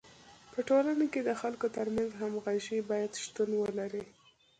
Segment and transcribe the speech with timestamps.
[0.53, 4.05] په ټولنه کي د خلکو ترمنځ همږغي باید شتون ولري.